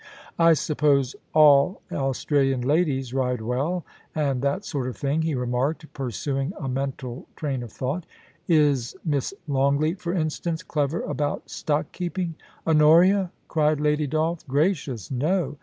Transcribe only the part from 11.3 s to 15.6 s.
stock keeping ?''Honoria!' cried Lady Dolph;' gracious, no